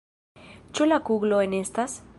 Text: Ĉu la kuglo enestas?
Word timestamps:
Ĉu 0.79 0.87
la 0.89 0.99
kuglo 1.11 1.45
enestas? 1.49 1.99